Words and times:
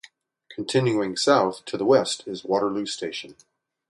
Continuing 0.49 1.15
south, 1.15 1.63
to 1.65 1.77
the 1.77 1.85
west 1.85 2.23
is 2.27 2.43
Waterloo 2.43 2.87
station. 2.87 3.35